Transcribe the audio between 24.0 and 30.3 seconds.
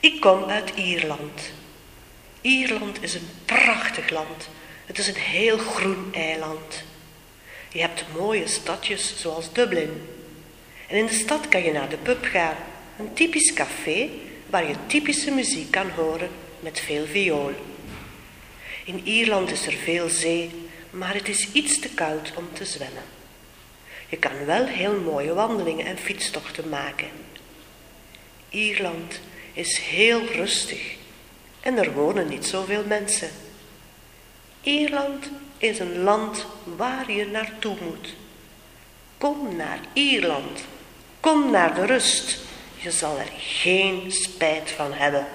Je kan wel heel mooie wandelingen en fietstochten maken. Ierland is heel